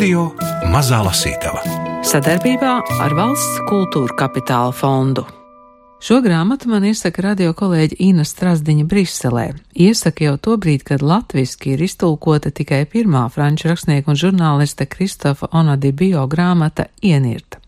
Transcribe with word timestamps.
Radio 0.00 0.30
Mazā 0.72 1.02
Lasītava 1.04 1.60
sadarbībā 2.08 2.70
ar 3.04 3.12
Valsts 3.12 3.58
kultūra 3.68 4.14
kapitāla 4.16 4.70
fondu. 4.72 5.26
Šo 6.00 6.22
grāmatu 6.24 6.70
man 6.72 6.86
iesaka 6.88 7.20
radio 7.26 7.52
kolēģi 7.52 7.98
Ina 8.06 8.24
Strasdiņa 8.24 8.86
Briselē. 8.88 9.44
Iesaka 9.76 10.24
jau 10.24 10.38
to 10.40 10.54
brīdi, 10.56 10.86
kad 10.88 11.04
latviski 11.04 11.74
ir 11.74 11.84
iztulkota 11.84 12.48
tikai 12.48 12.86
pirmā 12.88 13.26
franču 13.34 13.68
rakstnieka 13.68 14.08
un 14.08 14.16
žurnālista 14.22 14.88
Kristofa 14.88 15.50
Onadi 15.52 15.92
bio 15.92 16.24
grāmata 16.32 16.88
Ienirta. 17.04 17.60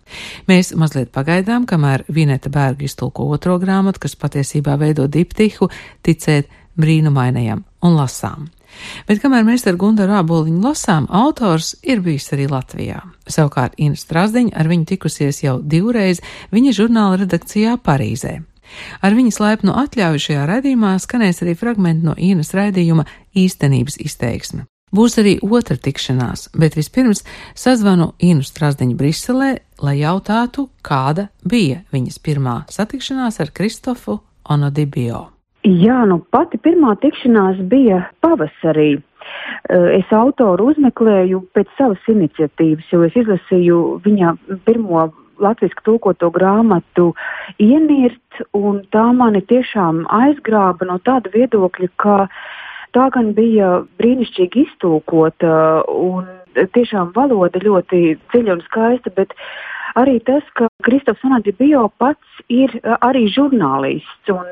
Mēs 0.48 0.72
mazliet 0.72 1.12
pagaidām, 1.12 1.68
kamēr 1.68 2.06
Vineta 2.08 2.48
Bērga 2.48 2.88
iztulko 2.88 3.28
otro 3.36 3.60
grāmatu, 3.60 4.06
kas 4.06 4.16
patiesībā 4.16 4.80
veido 4.80 5.04
diptihu, 5.04 5.68
ticēt 6.00 6.48
brīnumainajam 6.80 7.66
un 7.84 8.00
lasām. 8.00 8.48
Bet 9.08 9.22
kamēr 9.22 9.44
mēs 9.46 9.66
ar 9.68 9.76
Gundaru 9.80 10.16
Āboliņu 10.20 10.62
lasām, 10.64 11.08
autors 11.10 11.74
ir 11.82 12.02
bijis 12.04 12.30
arī 12.34 12.48
Latvijā. 12.50 13.02
Savukārt 13.28 13.76
Ina 13.78 13.98
Strasdiņa 13.98 14.56
ar 14.58 14.70
viņu 14.70 14.88
tikusies 14.94 15.42
jau 15.44 15.58
divreiz 15.62 16.22
viņa 16.54 16.74
žurnāla 16.80 17.22
redakcijā 17.24 17.76
Parīzē. 17.84 18.40
Ar 19.04 19.16
viņas 19.16 19.40
laipnu 19.42 19.74
atļauju 19.76 20.26
šajā 20.26 20.44
raidījumā 20.48 20.94
skanēs 21.02 21.42
arī 21.44 21.56
fragmenti 21.58 22.06
no 22.06 22.14
Īnas 22.16 22.54
raidījuma 22.56 23.06
īstenības 23.36 23.98
izteiksme. 24.00 24.66
Būs 24.92 25.16
arī 25.20 25.38
otra 25.40 25.78
tikšanās, 25.80 26.50
bet 26.52 26.76
vispirms 26.76 27.24
sazvanu 27.56 28.10
Inu 28.20 28.44
Strasdiņu 28.44 28.98
Briselē, 29.00 29.52
lai 29.80 29.96
jautātu, 30.02 30.68
kāda 30.84 31.30
bija 31.48 31.80
viņas 31.94 32.20
pirmā 32.20 32.62
satikšanās 32.72 33.40
ar 33.40 33.54
Kristofu 33.56 34.20
Onodibio. 34.44 35.31
Jā, 35.62 36.00
nu 36.10 36.18
pati 36.34 36.58
pirmā 36.58 36.96
tikšanās 36.98 37.60
bija 37.70 38.00
pavasarī. 38.24 38.96
Es 39.70 40.08
autoru 40.10 40.72
uzmeklēju 40.72 41.44
pēc 41.54 41.70
savas 41.78 42.08
iniciatīvas, 42.10 42.88
jo 42.90 43.04
es 43.06 43.14
izlasīju 43.20 43.76
viņa 44.02 44.32
pirmo 44.66 45.04
latviešu 45.42 45.84
tulkoto 45.86 46.30
grāmatu 46.34 47.12
Ienirt, 47.62 48.42
un 48.58 48.82
tā 48.94 49.04
mani 49.14 49.42
tiešām 49.46 50.02
aizgrāba 50.10 50.88
no 50.90 50.98
tāda 51.06 51.30
viedokļa, 51.34 51.88
ka 52.02 52.16
tā 52.96 53.08
gan 53.14 53.30
bija 53.38 53.84
brīnišķīgi 54.02 54.66
iztulkota 54.66 55.54
un 55.86 56.26
tiešām 56.74 57.14
valoda 57.14 57.62
ļoti 57.62 58.16
dziļa 58.32 58.58
un 58.58 58.64
skaista, 58.66 59.14
bet 59.14 59.32
arī 59.98 60.18
tas, 60.24 60.44
ka 60.56 60.68
Kristofs 60.86 61.24
Anadi 61.26 61.52
Bio 61.56 61.86
pats 62.00 62.42
ir 62.52 62.74
arī 63.00 63.26
žurnālists. 63.32 64.32
Un 64.32 64.46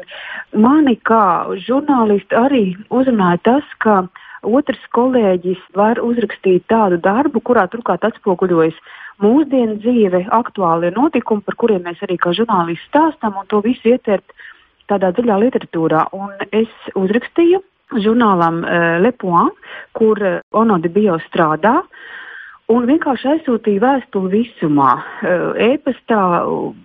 mani 0.65 0.97
kā 1.09 1.49
žurnālisti 1.67 2.37
arī 2.37 2.65
uzrunāja 2.91 3.41
tas, 3.49 3.73
ka 3.85 4.03
otrs 4.47 4.83
kolēģis 4.97 5.61
var 5.77 6.01
uzrakstīt 6.03 6.67
tādu 6.73 7.01
darbu, 7.03 7.43
kurā 7.45 7.67
turklāt 7.73 8.05
atspoguļojas 8.09 8.77
mūsdienu 9.21 9.77
dzīve, 9.83 10.25
aktuālie 10.33 10.93
notikumi, 10.97 11.45
par 11.45 11.59
kuriem 11.61 11.85
mēs 11.85 12.01
arī 12.07 12.17
kā 12.21 12.33
žurnālisti 12.37 12.89
stāstam, 12.89 13.37
un 13.37 13.49
to 13.51 13.61
visu 13.65 13.93
ietert 13.93 14.25
tādā 14.89 15.13
dziļā 15.17 15.37
literatūrā. 15.45 16.07
Un 16.17 16.33
es 16.53 16.73
uzrakstīju 16.97 17.61
žurnālam 18.01 18.63
uh, 18.65 18.97
Le 19.03 19.13
Point, 19.13 19.57
kur 19.99 20.19
Onodi 20.57 20.89
Bio 20.95 21.19
strādā. 21.27 21.81
Uh, 21.81 22.09
un 22.71 22.87
vienkārši 22.89 23.29
aizsūtīju 23.35 23.83
vēstuli 23.83 24.31
visumā, 24.35 24.93
e-pastā, 25.71 26.21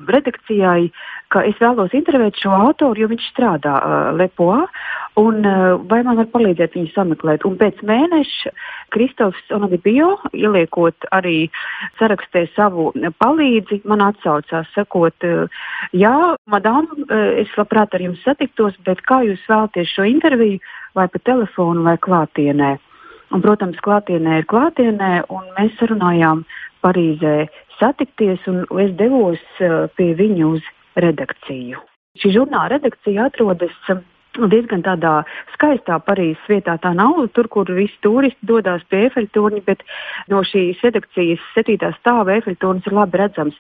redakcijai, 0.10 0.90
ka 1.34 1.42
es 1.50 1.58
vēlos 1.62 1.94
intervēt 1.98 2.38
šo 2.40 2.54
autoru, 2.56 3.02
jo 3.02 3.10
viņš 3.12 3.26
strādā 3.34 3.74
uh, 3.76 3.96
Lepoā, 4.18 4.66
un 5.20 5.42
uh, 5.48 5.76
vai 5.90 6.02
man 6.06 6.20
var 6.20 6.30
palīdzēt 6.32 6.78
viņu 6.78 6.94
sameklēt. 6.94 7.46
Un 7.48 7.58
pēc 7.60 7.82
mēneša 7.88 8.54
Kristofs 8.96 9.52
Onadibio, 9.56 10.14
ieliekot 10.38 11.10
arī 11.16 11.50
sarakstē 12.00 12.46
savu 12.56 12.92
palīdzi, 13.24 13.82
man 13.90 14.06
atsaucās, 14.06 14.70
sakot, 14.78 15.28
uh, 15.28 15.62
jā, 15.98 16.16
madām, 16.52 16.90
uh, 17.08 17.28
es 17.42 17.52
labprāt 17.60 17.98
ar 17.98 18.06
jums 18.06 18.24
satiktos, 18.28 18.78
bet 18.88 19.04
kā 19.10 19.24
jūs 19.28 19.44
vēlaties 19.50 19.96
šo 19.98 20.08
interviju, 20.14 20.62
vai 20.96 21.10
pa 21.12 21.24
telefonu, 21.28 21.84
vai 21.90 21.98
klātienē? 22.00 22.76
Un, 23.34 23.42
protams, 23.42 23.80
klātienē 23.82 24.42
ir 24.42 24.50
klātienē, 24.50 25.12
un 25.34 25.46
mēs 25.58 25.74
sarunājām 25.80 26.46
Parīzē 26.86 27.48
satikties, 27.80 28.44
un 28.52 28.66
es 28.84 28.92
devos 29.00 29.42
uh, 29.60 29.86
pie 29.98 30.14
viņa 30.18 30.50
uz 30.50 30.66
redakciju. 31.02 31.82
Šī 32.22 32.36
žurnāla 32.36 32.76
redakcija 32.76 33.26
atrodas 33.28 33.74
uh, 33.90 34.04
diezgan 34.52 34.84
tādā 34.86 35.16
skaistā 35.56 35.98
Parīzes 36.06 36.46
vietā. 36.52 36.78
Tā 36.84 36.94
nav 36.96 37.18
tur, 37.36 37.50
kur 37.52 37.72
visi 37.72 37.98
turisti 38.06 38.50
dodas 38.50 38.86
pie 38.92 39.06
efeļtorņa, 39.10 39.64
bet 39.66 39.82
no 40.32 40.44
šīs 40.46 40.84
redakcijas 40.86 41.44
7. 41.56 41.92
stāva 42.00 42.38
efeļtornis 42.40 42.86
ir 42.86 42.98
labi 43.00 43.22
redzams. 43.24 43.58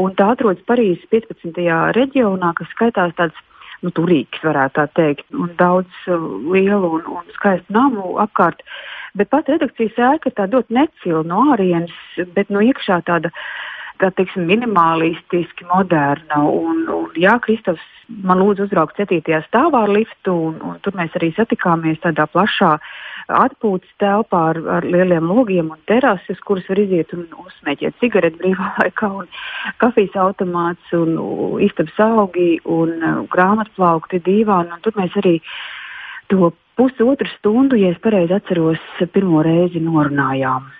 Un 0.00 0.14
tā 0.18 0.30
atrodas 0.36 0.62
Parīzes 0.70 1.02
15. 1.10 1.58
reģionā, 1.98 2.54
kas 2.56 2.70
skaitās 2.76 3.16
tāds 3.18 3.46
nu, 3.82 3.90
turīgs, 3.96 4.42
varētu 4.44 4.76
tā 4.76 4.86
teikt, 4.94 5.26
un 5.34 5.52
daudz 5.58 6.06
uh, 6.06 6.30
lielu 6.54 6.94
un, 7.00 7.04
un 7.18 7.36
skaistu 7.36 7.74
namu 7.74 8.16
apkārt. 8.22 8.60
Uh, 8.60 8.99
Bet 9.18 9.30
pat 9.32 9.50
redakcijas 9.50 9.98
ēka 10.14 10.32
tā 10.36 10.46
ļoti 10.50 10.76
necila 10.76 11.24
no 11.26 11.42
ārienes, 11.54 11.94
bet 12.36 12.50
no 12.50 12.62
iekšā 12.64 13.02
tāda. 13.08 13.32
Tā 14.00 14.08
teiksim, 14.16 14.46
minimalistiski, 14.48 15.66
moderna. 15.68 16.38
Un, 16.48 16.86
un, 16.88 17.10
jā, 17.20 17.34
Kristofs 17.44 17.84
man 18.08 18.40
lūdza 18.40 18.64
uzbraukt 18.64 18.96
7. 18.96 19.20
stāvā 19.44 19.82
ar 19.84 19.92
liftu, 19.92 20.32
un, 20.48 20.54
un 20.64 20.78
tur 20.80 20.96
mēs 20.96 21.12
arī 21.18 21.28
satikāmies 21.36 22.00
tādā 22.00 22.24
plašā 22.32 22.78
atpūtas 23.30 23.90
telpā 24.00 24.40
ar, 24.52 24.60
ar 24.78 24.86
lieliem 24.86 25.28
logiem 25.30 25.70
un 25.74 25.82
terases, 25.90 26.40
kuras 26.46 26.66
var 26.70 26.80
iziet 26.82 27.12
un 27.14 27.26
uzsmēķēt 27.44 28.00
cigaretes 28.02 28.40
brīvā 28.40 28.72
laikā, 28.80 29.10
un 29.22 29.28
kafijas 29.82 30.16
automāts, 30.24 30.96
un 30.96 31.14
istabas 31.64 32.00
augi, 32.06 32.50
un 32.64 33.26
grāmatplaukti 33.30 34.22
divāni. 34.26 34.80
Tur 34.84 34.96
mēs 34.98 35.16
arī 35.22 35.36
to 36.32 36.52
pusotru 36.80 37.28
stundu, 37.36 37.76
ja 37.76 37.92
es 37.92 38.00
pareizi 38.00 38.32
atceros, 38.38 38.80
pirmo 39.12 39.44
reizi 39.44 39.82
norunājām. 39.84 40.70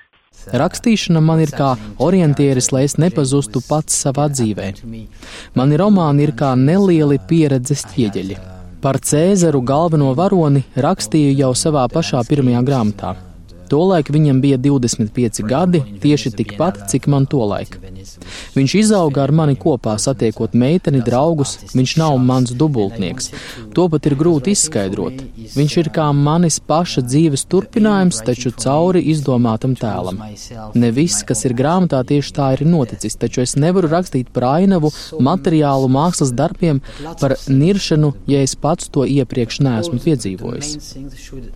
Rakstīšana 0.56 1.20
man 1.20 1.42
ir 1.44 1.50
kā 1.52 1.74
orientieris, 2.00 2.70
lai 2.72 2.86
es 2.88 2.96
nepazustu 3.02 3.60
pats 3.66 3.98
savā 4.06 4.30
dzīvē. 4.32 4.70
Mani 5.58 5.80
romāni 5.80 6.24
ir 6.24 6.32
kā 6.38 6.54
nelieli 6.56 7.20
pieredzes 7.28 7.84
ķieģeļi. 7.92 8.38
Par 8.80 8.96
Cēzaru 9.04 9.60
galveno 9.60 10.14
varoni 10.16 10.64
rakstīju 10.86 11.34
jau 11.42 11.50
savā 11.52 11.84
pašā 11.92 12.22
pirmajā 12.30 12.62
grāmatā. 12.64 13.18
Tolaik 13.70 14.10
viņam 14.10 14.40
bija 14.42 14.58
25 14.58 15.44
gadi, 15.46 15.82
tieši 16.02 16.32
tikpat, 16.34 16.84
cik 16.90 17.06
man 17.12 17.28
tolaik. 17.30 17.76
Viņš 18.56 18.74
izauga 18.80 19.22
ar 19.22 19.32
mani 19.36 19.54
kopā, 19.58 19.94
satiekot 20.00 20.56
meiteni, 20.58 21.02
draugus, 21.06 21.56
viņš 21.74 21.92
nav 22.00 22.16
mans 22.18 22.50
dubultnieks. 22.58 23.30
To 23.76 23.86
pat 23.92 24.08
ir 24.10 24.16
grūti 24.18 24.54
izskaidrot. 24.56 25.22
Viņš 25.54 25.76
ir 25.82 25.90
kā 25.94 26.08
manis 26.16 26.58
paša 26.60 27.04
dzīves 27.06 27.46
turpinājums, 27.50 28.20
taču 28.26 28.52
cauri 28.64 29.04
izdomātam 29.12 29.76
tēlam. 29.78 30.18
Ne 30.74 30.90
viss, 30.96 31.22
kas 31.26 31.44
ir 31.46 31.54
grāmatā, 31.58 32.02
tieši 32.06 32.34
tā 32.36 32.50
ir 32.56 32.64
noticis, 32.66 33.18
taču 33.20 33.44
es 33.44 33.54
nevaru 33.60 33.90
rakstīt 33.92 34.32
par 34.34 34.48
ainavu, 34.56 34.90
materiālu 35.30 35.90
mākslas 35.92 36.34
darbiem, 36.36 36.82
par 37.22 37.36
niršanu, 37.46 38.12
ja 38.30 38.42
es 38.46 38.56
pats 38.58 38.90
to 38.90 39.06
iepriekš 39.06 39.60
neesmu 39.66 40.02
piedzīvojis. 40.02 40.74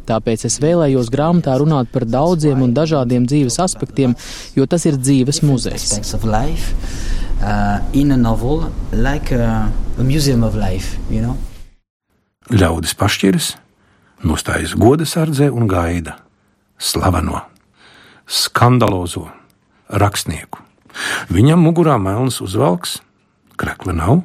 Tāpēc 0.09 0.47
es 0.49 0.61
vēlējos 0.63 1.11
grāmatā 1.13 1.59
runāt 1.61 1.91
par 1.95 2.04
daudziem 2.09 2.63
un 2.65 2.75
dažādiem 2.77 3.27
dzīves 3.29 3.59
aspektiem, 3.63 4.15
jo 4.57 4.67
tas 4.67 4.85
ir 4.89 4.99
dzīves 5.01 5.43
muzejs 5.47 5.99
life 6.25 6.75
uh, 7.43 7.79
in 7.93 8.13
a 8.13 8.17
novel, 8.17 8.71
like 8.93 9.33
a, 9.33 9.71
a 9.99 10.03
museum 10.03 10.43
of 10.43 10.55
life, 10.55 10.99
you 11.11 11.21
know? 11.21 11.37
Ļaudis 12.53 12.93
pašķiras, 13.01 13.55
nostājas 14.25 14.75
goda 14.77 15.07
sardzē 15.09 15.49
un 15.49 15.69
gaida 15.69 16.19
slaveno, 16.79 17.41
skandalozo 18.29 19.29
rakstnieku. 19.89 20.61
Viņam 21.33 21.63
mugurā 21.65 21.97
melns 21.99 22.41
uzvalks, 22.45 22.99
krekla 23.57 23.95
nav, 23.97 24.21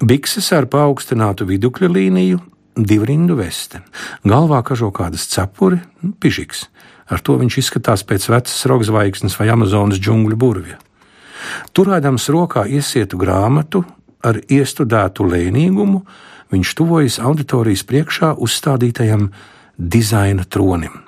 bikses 0.00 0.52
ar 0.54 0.68
paaugstinātu 0.70 1.48
vidukļa 1.48 1.90
līniju, 1.90 2.40
divrindu 2.78 3.36
veste, 3.38 3.82
galvā 4.24 4.62
kažo 4.62 4.90
kādas 4.94 5.26
cepuri, 5.30 5.80
pižiks. 6.22 6.68
Ar 7.08 7.22
to 7.24 7.38
viņš 7.40 7.58
izskatās 7.62 8.04
pēc 8.04 8.28
vecas 8.28 8.66
rokzvaigznes 8.68 9.38
vai 9.40 9.48
Amazonas 9.52 10.00
džungļu 10.00 10.36
burvja. 10.36 10.78
Turēdams 11.72 12.28
rokā 12.34 12.66
iesietu 12.68 13.18
grāmatu 13.20 13.84
ar 14.24 14.40
iestudētu 14.44 15.24
lēnīgumu, 15.24 16.02
viņš 16.52 16.74
tuvojas 16.76 17.18
auditorijas 17.22 17.84
priekšā 17.88 18.34
uzstādītajam 18.36 19.30
dizaina 19.78 20.44
tronim. 20.44 21.04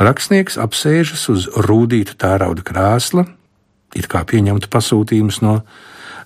Rakstnieks 0.00 0.58
apsēžas 0.60 1.26
uz 1.32 1.46
rūtīta 1.54 2.16
tērauda 2.20 2.64
krēsla, 2.66 3.26
it 3.96 4.08
kā 4.10 4.22
pieņemtu 4.26 4.70
pasūtījumus 4.72 5.40
no 5.44 5.60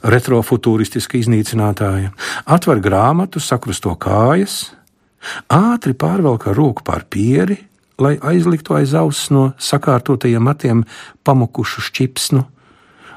retrofutūristiska 0.04 1.18
iznīcinātāja, 1.20 2.12
atver 2.44 2.80
grāmatu, 2.84 3.40
sakrusto 3.40 3.94
kājas, 3.96 4.73
ātri 5.48 5.94
pārvelk 5.94 6.48
ar 6.50 6.58
roku 6.58 6.84
pār 6.86 7.06
pieri, 7.10 7.58
lai 7.98 8.16
aizliktu 8.18 8.74
aiz 8.74 8.94
auss 8.98 9.30
no 9.30 9.52
sakārtotajiem 9.58 10.42
matiem 10.42 10.84
pamukušu 11.24 11.84
šķipsnu, 11.88 12.44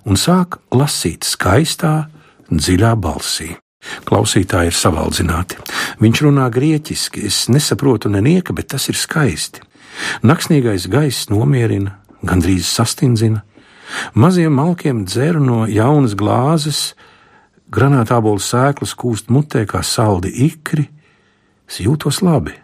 un 0.07 0.19
sāk 0.19 0.59
lasīt 0.71 1.25
skaistā, 1.27 2.07
dziļā 2.51 2.94
balsī. 3.01 3.56
Klausītāji 4.07 4.71
ir 4.71 4.75
savaldzināti. 4.75 5.59
Viņš 6.01 6.21
runā 6.25 6.48
grieķiski, 6.51 7.24
es 7.27 7.45
nesaprotu 7.51 8.12
nenieka, 8.12 8.56
bet 8.56 8.71
tas 8.74 8.89
ir 8.92 8.98
skaisti. 9.00 9.63
Naksnīgais 10.27 10.88
gaiss 10.92 11.30
nomierina, 11.31 11.98
gandrīz 12.25 12.68
sastindzina. 12.68 13.44
Maziem 14.13 14.54
malkiem 14.57 15.06
dzer 15.07 15.39
no 15.42 15.65
jaunas 15.69 16.18
glāzes, 16.19 16.81
granātābolu 17.71 18.42
sēklas 18.44 18.94
kūst 18.98 19.31
mutē 19.33 19.63
kā 19.69 19.83
saldi 19.83 20.33
ikri. 20.50 20.88
Es 21.68 21.81
jūtos 21.84 22.22
labi, 22.24 22.56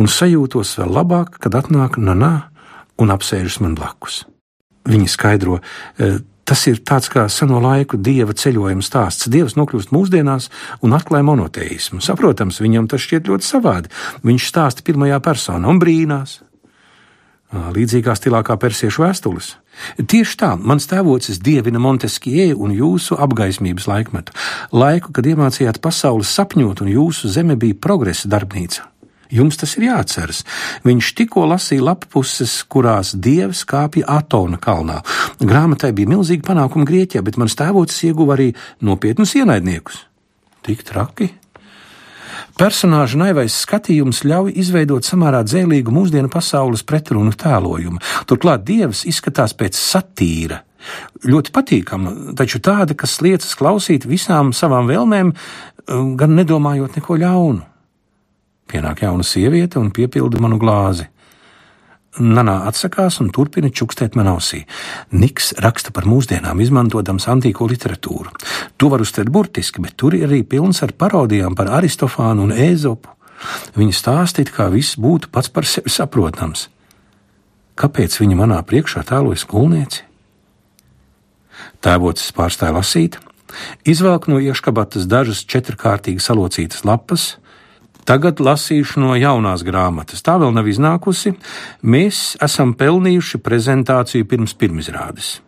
un 0.00 0.08
sajūtos 0.08 0.76
vēl 0.80 0.94
labāk, 1.00 1.36
kad 1.40 1.58
atnāk 1.58 1.98
nanā 2.00 2.48
un 2.98 3.12
apsēžas 3.12 3.60
man 3.60 3.76
blakus. 3.76 4.24
Viņi 4.86 5.10
skaidro, 5.10 5.60
eh, 5.98 6.18
Tas 6.46 6.62
ir 6.70 6.78
tāds 6.86 7.08
kā 7.10 7.24
seno 7.26 7.58
laiku 7.58 7.98
dieva 7.98 8.30
ceļojuma 8.30 8.84
stāsts. 8.86 9.26
Dievs 9.26 9.56
nokļūst 9.58 9.90
mūsdienās 9.90 10.46
un 10.86 10.94
atklāja 10.94 11.26
monoteismu. 11.26 11.98
Saprotams, 11.98 12.60
viņam 12.62 12.86
tas 12.86 13.02
šķiet 13.02 13.26
ļoti 13.26 13.42
savādi. 13.48 13.90
Viņš 14.22 14.46
stāsta 14.52 14.84
pirmajā 14.86 15.18
personā 15.24 15.66
un 15.72 15.80
brīnās. 15.82 16.38
Līdzīgā 17.50 18.14
stilā 18.14 18.44
kā 18.46 18.54
persiešu 18.62 19.02
vēstules. 19.02 19.56
Tieši 19.96 20.36
tā, 20.40 20.50
mans 20.56 20.88
tēvocis 20.90 21.40
dievina 21.44 21.80
Monteskie 21.82 22.50
un 22.54 22.74
jūsu 22.74 23.18
apgaismības 23.20 23.88
laikmetu, 23.90 24.34
laiku, 24.72 25.12
kad 25.16 25.28
iemācījāt 25.28 25.80
pasauli 25.84 26.26
sapņot, 26.26 26.84
un 26.84 26.92
jūsu 26.92 27.30
zeme 27.32 27.58
bija 27.60 27.78
progresa 27.78 28.30
darbnīca. 28.32 28.88
Jums 29.32 29.58
tas 29.58 29.72
ir 29.78 29.88
jāatceras. 29.88 30.44
Viņš 30.86 31.08
tikko 31.18 31.46
lasīja 31.50 31.88
lappuses, 31.88 32.60
kurās 32.70 33.10
dievs 33.18 33.64
kāpja 33.66 34.06
Atona 34.18 34.60
kalnā. 34.62 35.00
Grāmatai 35.42 35.90
bija 35.96 36.12
milzīgi 36.14 36.46
panākumi 36.46 36.86
Grieķijā, 36.86 37.24
bet 37.26 37.40
mans 37.40 37.58
tēvocis 37.58 38.06
ieguva 38.10 38.36
arī 38.36 38.52
nopietnus 38.86 39.34
ienaidniekus. 39.40 40.04
Tik 40.66 40.86
traki! 40.86 41.32
Personāža 42.56 43.18
naivais 43.20 43.52
skatījums 43.66 44.22
ļauj 44.24 44.54
izveidot 44.62 45.04
samērā 45.04 45.42
dzēlīgu 45.44 45.92
mūsdienu 45.92 46.30
pasaules 46.32 46.86
pretrunu 46.88 47.34
tēlojumu. 47.36 48.00
Turklāt 48.24 48.64
dievs 48.64 49.02
izskatās 49.10 49.52
pēc 49.52 49.76
satīra. 49.76 50.62
Ļoti 51.28 51.52
patīkama, 51.52 52.14
taču 52.38 52.62
tāda, 52.64 52.96
kas 52.96 53.18
liecas 53.20 53.52
klausīt 53.60 54.06
visām 54.08 54.54
savām 54.56 54.88
vēlmēm, 54.88 55.34
gan 56.16 56.36
nedomājot 56.38 56.96
neko 56.96 57.18
ļaunu. 57.20 57.66
Pienāk 58.72 59.04
jauna 59.04 59.26
sieviete 59.26 59.76
un 59.82 59.92
piepilda 59.92 60.40
manu 60.40 60.56
glāzi. 60.62 61.10
Nanā 62.16 62.62
atsakās 62.64 63.18
un 63.20 63.28
turpina 63.34 63.68
čukstēt 63.68 64.14
man 64.16 64.30
ausī. 64.30 64.62
Niks 65.12 65.52
raksta 65.60 65.92
par 65.92 66.06
mūsdienām, 66.08 66.62
izmantojams 66.64 67.28
antīko 67.28 67.68
literatūru. 67.68 68.32
To 68.80 68.88
var 68.92 69.04
uztvert 69.04 69.28
burtiski, 69.32 69.82
bet 69.84 69.98
tur 70.00 70.16
ir 70.16 70.24
arī 70.30 70.40
pilns 70.48 70.80
ar 70.86 70.94
parodijām 70.96 71.56
par 71.58 71.68
Aristofānu 71.76 72.48
un 72.48 72.56
Ēzopu. 72.56 73.12
Viņa 73.76 73.98
stāstīt, 73.98 74.52
kā 74.54 74.70
viss 74.72 74.96
būtu 74.96 75.28
pats 75.32 75.52
par 75.52 75.68
sevi 75.68 75.92
saprotams. 75.92 76.70
Kāpēc 77.76 78.16
viņa 78.22 78.38
manā 78.38 78.62
priekšā 78.64 79.04
tēloja 79.04 79.42
skolnieci? 79.42 80.06
Tēvocis 81.84 82.32
pārstāja 82.32 82.72
lasīt, 82.78 83.18
izvelk 83.84 84.30
no 84.32 84.40
iekškabatas 84.40 85.04
dažas 85.04 85.44
četrkārtīgi 85.44 86.24
salocītas 86.24 86.86
lapas, 86.88 87.34
Tagad 88.06 88.38
lasīšu 88.38 89.00
no 89.02 89.16
jaunās 89.18 89.64
grāmatas. 89.66 90.22
Tā 90.22 90.36
vēl 90.38 90.52
nav 90.54 90.68
iznākusi. 90.70 91.34
Mēs 91.82 92.36
esam 92.42 92.76
pelnījuši 92.78 93.40
prezentāciju 93.42 94.28
pirms 94.30 94.54
pirmizrādes. 94.54 95.40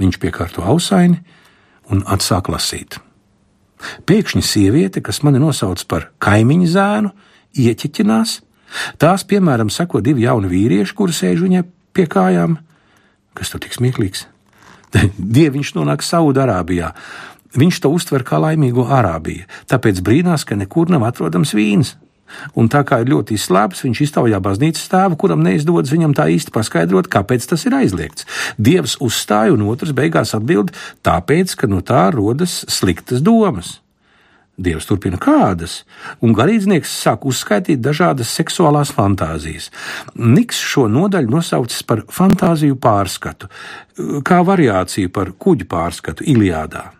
Viņš 0.00 0.18
piekārto 0.20 0.64
ausaini 0.68 1.22
un 1.92 2.04
atsāk 2.04 2.50
lasīt. 2.52 2.98
Pēkšņi 4.06 4.42
sieviete, 4.44 5.02
kas 5.02 5.22
mani 5.26 5.40
nosauc 5.42 5.80
par 5.88 6.10
kaimiņu 6.22 6.68
zēnu, 6.74 7.12
ieķeķinās. 7.64 8.36
Tās, 9.00 9.24
piemēram, 9.28 9.72
sako 9.72 10.00
divi 10.04 10.26
jauni 10.26 10.50
vīrieši, 10.52 10.94
kuri 10.96 11.16
sēž 11.16 11.42
viņai 11.44 11.64
pie 11.96 12.06
kājām. 12.12 12.58
Kas 13.36 13.52
tur 13.52 13.62
tik 13.64 13.74
smieklīgs? 13.76 14.26
Dieviņš 15.36 15.74
nonāk 15.78 16.04
Saudārābijā. 16.04 16.92
Viņš 17.58 17.82
to 17.84 17.90
uztver 17.92 18.24
kā 18.24 18.40
laimīgo 18.40 18.86
Arābiju, 18.88 19.44
tāpēc 19.68 20.00
brīnās, 20.04 20.46
ka 20.48 20.56
nekur 20.56 20.92
nav 20.92 21.04
atrodams 21.10 21.52
vīns. 21.56 21.96
Un 22.56 22.70
tā 22.72 22.80
kā 22.88 23.02
ir 23.02 23.10
ļoti 23.12 23.36
izslēpts, 23.36 23.84
viņš 23.84 24.00
iztaujā 24.06 24.40
baznīcas 24.40 24.88
tēvu, 24.92 25.18
kuram 25.20 25.42
neizdodas 25.44 25.92
viņam 25.92 26.14
tā 26.16 26.30
īsti 26.32 26.54
paskaidrot, 26.54 27.10
kāpēc 27.12 27.44
tas 27.50 27.66
ir 27.68 27.76
aizliegts. 27.76 28.24
Dievs 28.56 28.96
uzstāja, 29.04 29.52
un 29.52 29.66
otrs 29.68 29.94
beigās 29.96 30.34
atbild, 30.38 30.72
tāpēc, 31.04 31.56
ka 31.60 31.68
no 31.68 31.82
tā 31.84 32.06
rodas 32.14 32.62
sliktas 32.72 33.20
domas. 33.24 33.78
Dievs 34.62 34.84
turpina 34.86 35.16
kādas, 35.16 35.78
un 36.20 36.34
garīdznieks 36.36 36.90
sāk 37.02 37.24
uzskaitīt 37.26 37.80
dažādas 37.80 38.30
seksuālās 38.36 38.92
fantāzijas. 38.92 39.70
Niks 40.14 40.60
šo 40.60 40.86
nodaļu 40.92 41.32
nosaucis 41.32 41.84
par 41.88 42.04
fantāziju 42.12 42.76
pārskatu, 42.76 43.48
kā 44.28 44.42
variāciju 44.44 45.12
par 45.12 45.32
kuģu 45.32 45.68
pārskatu 45.72 46.28
Iliādā. 46.28 46.90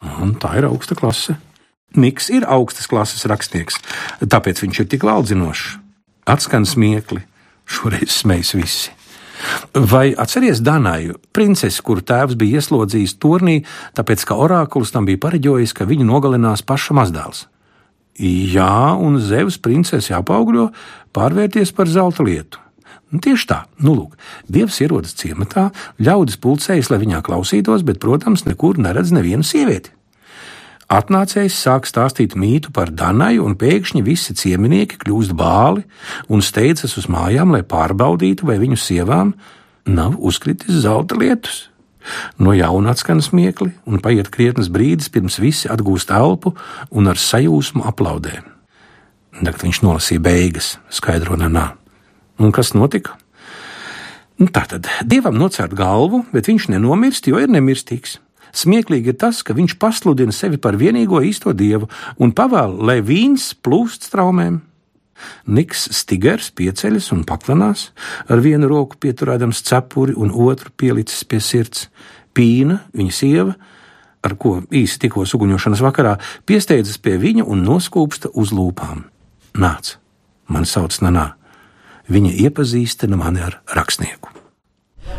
Un 0.00 0.34
tā 0.40 0.56
ir 0.60 0.68
augsta 0.68 0.96
klase. 0.96 1.36
Niks 1.98 2.30
ir 2.30 2.46
augstas 2.46 2.86
klases 2.86 3.26
rakstnieks, 3.26 3.80
tāpēc 4.22 4.62
viņš 4.62 4.84
ir 4.84 4.88
tik 4.92 5.04
laudzinošs. 5.04 5.76
Atskan 6.30 6.66
smiekli, 6.68 7.24
šoreiz 7.66 8.14
smējas 8.20 8.54
visi. 8.54 8.92
Vai 9.74 10.12
atceries 10.14 10.60
Danaju, 10.62 11.16
princesi, 11.34 11.82
kuru 11.82 12.04
tēvs 12.06 12.36
bija 12.38 12.60
ieslodzījis 12.60 13.16
turnī, 13.22 13.60
tāpēc 13.96 14.26
ka 14.28 14.36
orākulis 14.38 14.92
tam 14.94 15.08
bija 15.08 15.20
pareģojis, 15.24 15.74
ka 15.74 15.88
viņu 15.88 16.06
nogalinās 16.06 16.62
paša 16.66 16.96
mazdēls? 17.00 17.46
Jā, 18.20 18.94
un 19.00 19.16
Zevs 19.24 19.56
princesi 19.62 20.12
apaugļo, 20.12 20.68
pārvērties 21.16 21.72
par 21.72 21.88
zelta 21.88 22.26
lietu. 22.26 22.60
Nu, 23.10 23.18
tieši 23.22 23.46
tā, 23.50 23.62
nu, 23.82 23.94
lūk, 23.96 24.18
Dievs 24.46 24.78
ierodas 24.84 25.16
ciematā, 25.18 25.70
ļaudis 25.98 26.38
pulcējas, 26.42 26.92
lai 26.92 27.00
viņā 27.02 27.22
klausītos, 27.26 27.82
bet, 27.86 27.98
protams, 28.02 28.46
nekur 28.46 28.78
neredz 28.78 29.10
nevienu 29.14 29.46
sievieti. 29.46 29.90
Atnācējs 30.90 31.54
sāk 31.54 31.86
stāstīt 31.86 32.34
mītu 32.34 32.72
par 32.74 32.90
Danaju, 32.90 33.44
un 33.46 33.54
pēkšņi 33.58 34.02
visi 34.02 34.34
cieminieki 34.34 34.98
kļūst 34.98 35.34
bāli 35.38 35.84
un 36.26 36.42
steidzas 36.42 36.96
uz 36.98 37.06
mājām, 37.06 37.54
lai 37.54 37.62
pārbaudītu, 37.62 38.48
vai 38.48 38.58
viņu 38.58 38.78
sievām 38.78 39.34
nav 39.86 40.16
uzkritis 40.18 40.82
zelta 40.82 41.18
lietus. 41.18 41.68
No 42.42 42.54
jauna 42.56 42.94
atskan 42.94 43.20
smiekli, 43.22 43.70
un 43.86 44.02
paiet 44.02 44.32
krietnes 44.34 44.70
brīdis, 44.72 45.10
pirms 45.14 45.38
visi 45.38 45.70
atgūst 45.70 46.10
elpu 46.16 46.56
un 46.90 47.10
ar 47.12 47.20
sajūsmu 47.20 47.86
aplaudē. 47.86 48.40
Tagad 49.40 49.62
viņš 49.62 49.82
nolasīja 49.86 50.24
beigas, 50.24 50.74
skaidro 50.90 51.38
nanā. 51.38 51.79
Un 52.40 52.54
kas 52.56 52.72
notika? 52.72 53.18
Nu, 54.40 54.48
Tātad 54.48 54.88
dievam 55.04 55.36
nocērt 55.36 55.74
galvu, 55.76 56.22
bet 56.32 56.48
viņš 56.48 56.70
nenomirst, 56.72 57.26
jo 57.28 57.36
ir 57.42 57.50
nemirstīgs. 57.52 58.16
Smieklīgi 58.56 59.12
ir 59.12 59.18
tas, 59.20 59.42
ka 59.44 59.54
viņš 59.54 59.76
pasludina 59.78 60.32
sevi 60.34 60.56
par 60.58 60.78
vienīgo 60.80 61.20
īsto 61.22 61.52
dievu 61.54 61.90
un 62.18 62.32
pavēl, 62.34 62.78
lai 62.80 62.98
vīns 63.04 63.52
plūst 63.60 64.08
straumēm. 64.08 64.62
Niks 65.52 65.90
Stigers 65.92 66.48
pieceļas 66.56 67.10
un 67.12 67.26
paklanās, 67.28 67.90
ar 68.32 68.40
vienu 68.40 68.70
roku 68.72 68.96
pieturēdams 69.04 69.60
cepuri 69.68 70.16
un 70.16 70.32
otru 70.32 70.72
pielicis 70.72 71.26
pie 71.28 71.42
sirds. 71.44 71.90
Pīna, 72.32 72.78
viņa 72.96 73.12
sieva, 73.12 73.56
ar 74.24 74.36
ko 74.40 74.60
īsi 74.72 75.02
tikko 75.02 75.26
suguņošanas 75.28 75.82
vakarā, 75.84 76.14
piesteidzas 76.48 76.96
pie 77.02 77.18
viņa 77.20 77.44
un 77.44 77.66
noskūpsta 77.66 78.32
uz 78.40 78.54
lūpām. 78.56 79.04
Nāc, 79.60 79.98
man 80.48 80.64
sauc 80.64 80.96
Nanā. 81.04 81.39
Viņa 82.10 82.34
iepazīstina 82.46 83.16
mani 83.18 83.44
ar 83.46 83.60
rakstnieku. 83.76 84.32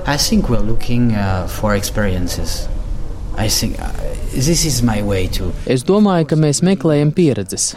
I 0.08 0.18
think 0.18 0.50
we're 0.50 0.66
looking 0.66 1.14
uh, 1.14 1.48
for 1.48 1.76
experiences. 1.76 2.68
Think, 3.38 3.80
uh, 3.80 3.88
es 5.66 5.84
domāju, 5.88 6.26
ka 6.28 6.36
mēs 6.36 6.60
meklējam 6.62 7.14
pieredzes. 7.16 7.72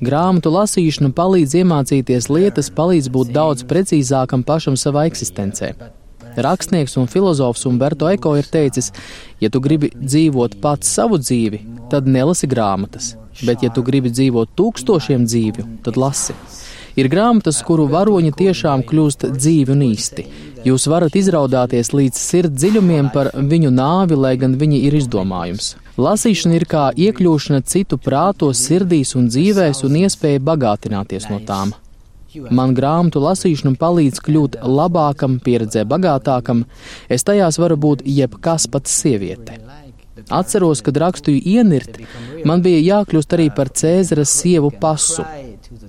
Grāmatu 0.00 0.52
lasīšana 0.54 1.10
palīdz 1.16 1.56
iemācīties 1.60 2.28
lietas, 2.30 2.70
palīdz 2.70 3.10
būt 3.12 3.32
daudz 3.34 3.66
precīzākam 3.68 4.44
pašam 4.46 4.78
savā 4.78 5.08
eksistencē. 5.10 5.72
Rakstnieks 6.38 6.94
un 7.00 7.10
filozofs 7.10 7.66
Umberto 7.66 8.08
Eko 8.08 8.36
ir 8.38 8.46
teicis, 8.46 8.92
ja 9.42 9.50
tu 9.50 9.60
gribi 9.60 9.90
dzīvot 9.96 10.60
pats 10.62 10.94
savu 10.94 11.18
dzīvi, 11.18 11.64
tad 11.90 12.06
nelasi 12.06 12.46
grāmatas, 12.48 13.16
bet 13.42 13.66
ja 13.66 13.72
tu 13.74 13.82
gribi 13.82 14.14
dzīvot 14.14 14.54
tūkstošiem 14.56 15.26
dzīvju, 15.26 15.66
tad 15.84 15.98
lasi. 15.98 16.38
Ir 17.00 17.08
grāmatas, 17.08 17.62
kuru 17.64 17.86
varoņi 17.88 18.34
tiešām 18.36 18.82
kļūst 18.84 19.30
dzīvi 19.32 19.72
un 19.72 19.84
īsti. 19.86 20.24
Jūs 20.68 20.84
varat 20.92 21.14
izraudāties 21.16 21.94
līdz 21.96 22.18
sirds 22.20 22.58
dziļumiem 22.60 23.08
par 23.14 23.30
viņu 23.32 23.70
nāvi, 23.72 24.18
lai 24.20 24.34
gan 24.40 24.58
viņi 24.60 24.82
ir 24.84 24.98
izdomājums. 24.98 25.70
Lasīšana 25.96 26.58
ir 26.58 26.66
kā 26.68 26.82
iekļūšana 26.92 27.62
citu 27.64 27.96
prātos, 27.96 28.60
sirdīs 28.66 29.14
un 29.16 29.30
dzīvēs 29.32 29.80
un 29.88 29.96
iespēja 30.02 30.42
bagātināties 30.44 31.30
no 31.32 31.40
tām. 31.48 31.72
Man 32.52 32.76
grāmatu 32.76 33.22
lasīšana 33.24 33.78
palīdz 33.80 34.20
kļūt 34.26 34.60
labākam, 34.62 35.38
pieredzē 35.40 35.86
bagātākam, 35.88 36.66
es 37.08 37.24
tajās 37.24 37.58
varu 37.62 37.80
būt 37.80 38.04
jebkas 38.04 38.68
pats 38.70 38.92
sieviete. 39.00 39.56
Atceros, 40.28 40.84
kad 40.84 41.00
rakstīju 41.00 41.40
ienirt, 41.56 41.96
man 42.44 42.60
bija 42.62 42.82
jākļūst 42.84 43.34
arī 43.38 43.48
par 43.56 43.72
Cēzaras 43.72 44.36
sievu 44.42 44.70
pasu. 44.82 45.24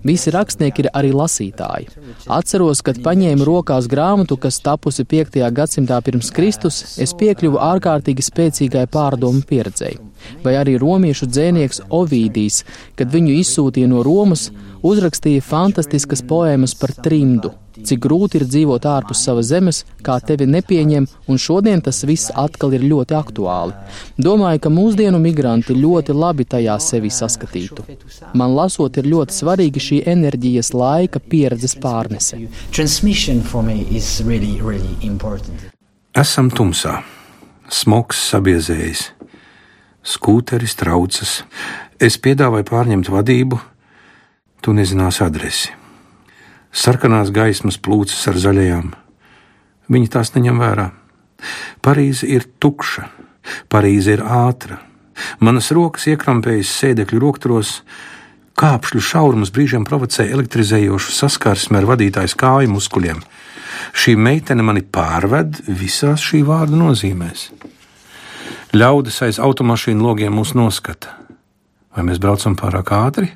Visi 0.04 0.32
rakstnieki 0.34 0.86
ir 0.86 0.90
arī 0.98 1.12
lasītāji. 1.14 1.90
Atceros, 2.32 2.82
kad 2.86 3.00
paņēmu 3.06 3.46
rokās 3.46 3.90
grāmatu, 3.92 4.38
kas 4.42 4.58
tapusi 4.66 5.06
5. 5.06 5.38
gadsimtā 5.54 6.00
pirms 6.06 6.32
Kristus, 6.34 6.82
es 7.02 7.14
piekļuvu 7.18 7.62
ārkārtīgi 7.62 8.26
spēcīgai 8.26 8.88
pārdomu 8.92 9.46
pieredzei. 9.48 10.00
Vai 10.46 10.56
arī 10.58 10.78
romiešu 10.82 11.30
dzēnieks 11.30 11.84
Ovīdijs, 11.90 12.64
kad 12.98 13.14
viņu 13.14 13.38
izsūtīja 13.42 13.90
no 13.90 14.02
Romas, 14.06 14.50
uzrakstīja 14.82 15.46
fantastiskas 15.46 16.26
poēmas 16.26 16.74
par 16.78 16.94
trimdu, 16.98 17.54
cik 17.88 18.02
grūti 18.06 18.40
ir 18.40 18.46
dzīvot 18.48 18.86
ārpus 18.88 19.24
savas 19.26 19.50
zemes, 19.52 19.84
kā 20.06 20.18
tevi 20.24 20.48
nepieņem, 20.50 21.08
un 21.28 21.42
šodien 21.42 21.82
tas 21.82 22.04
viss 22.08 22.32
atkal 22.36 22.76
ir 22.78 22.86
ļoti 22.86 23.18
aktuāli. 23.18 23.76
Domāju, 24.22 24.64
ka 24.66 24.74
mūsdienu 24.74 25.20
migranti 25.22 25.76
ļoti 25.78 26.16
labi 26.16 26.46
tajā 26.46 26.78
sevi 26.82 27.12
saskatītu. 27.14 27.86
Man 28.38 28.56
lasot, 28.58 28.98
ir 28.98 29.10
ļoti 29.12 29.38
svarīgi 29.42 29.86
šī 29.88 30.02
enerģijas 30.14 30.74
laika 30.78 31.20
pieredzes 31.20 31.78
pārnese. 31.82 32.40
Really, 34.32 34.62
really 34.62 35.72
Esam 36.12 36.50
tumsā, 36.52 36.98
smogs 37.72 38.20
sabiezējis, 38.32 39.04
skūteris 40.04 40.76
traucas. 40.80 41.42
Es 42.02 42.18
piedāvāju 42.20 42.68
pārņemt 42.68 43.12
vadību, 43.14 43.62
tu 44.62 44.76
nezināsi 44.76 45.24
adresi. 45.24 45.81
Sarkanās 46.72 47.32
gaismas 47.36 47.78
plūcas 47.78 48.28
ar 48.32 48.40
zaļajām. 48.40 48.94
Viņi 49.92 50.12
tās 50.12 50.32
neņem 50.36 50.62
vērā. 50.62 50.92
Parīze 51.84 52.30
ir 52.30 52.46
tukša, 52.62 53.10
Parīze 53.72 54.16
ir 54.16 54.24
ātra. 54.24 54.80
Manas 55.44 55.72
rokas 55.76 56.08
iekrampējas 56.10 56.72
sēdekļu 56.82 57.22
rokturos, 57.22 57.82
kāpšļu 58.58 59.02
šaurums 59.06 59.52
brīžiem 59.54 59.86
provocē 59.88 60.28
elektrizējošu 60.34 61.14
saskarsmi 61.16 61.80
ar 61.80 61.90
vadītājas 61.90 62.38
kāju 62.38 62.72
muskuļiem. 62.76 63.22
Šī 63.98 64.16
meitene 64.18 64.64
mani 64.66 64.84
pārved 64.84 65.64
visās 65.68 66.24
šī 66.26 66.44
vārda 66.48 66.78
nozīmēs. 66.78 67.50
Ļaudis 68.78 69.20
aiz 69.26 69.40
automašīnu 69.44 70.06
logiem 70.06 70.38
mūs 70.38 70.54
noskata. 70.56 71.18
Vai 71.92 72.06
mēs 72.08 72.22
braucam 72.24 72.56
pārāk 72.56 72.94
ātri? 72.96 73.32